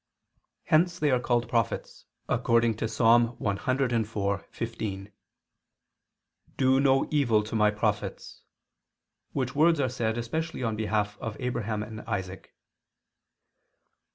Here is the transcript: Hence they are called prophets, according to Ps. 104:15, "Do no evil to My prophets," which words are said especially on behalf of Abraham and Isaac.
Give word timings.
Hence 0.63 0.97
they 0.97 1.11
are 1.11 1.19
called 1.19 1.47
prophets, 1.47 2.05
according 2.27 2.75
to 2.77 2.87
Ps. 2.87 2.97
104:15, 2.97 5.11
"Do 6.57 6.79
no 6.79 7.07
evil 7.11 7.43
to 7.43 7.55
My 7.55 7.69
prophets," 7.69 8.41
which 9.33 9.53
words 9.53 9.79
are 9.79 9.89
said 9.89 10.17
especially 10.17 10.63
on 10.63 10.75
behalf 10.75 11.19
of 11.19 11.37
Abraham 11.39 11.83
and 11.83 12.01
Isaac. 12.07 12.55